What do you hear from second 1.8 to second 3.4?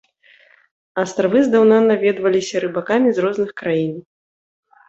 наведваліся рыбакамі з